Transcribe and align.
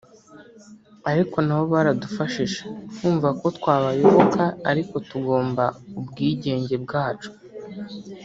Ariko 1.11 1.35
nabo 1.45 1.65
baradufashije[…] 1.73 2.59
kumva 2.95 3.29
ko 3.39 3.47
twabayoboka 3.57 4.43
ariko 4.71 4.95
tugomba 5.09 5.63
ubwigenge 5.99 6.75
bwacu 6.83 7.29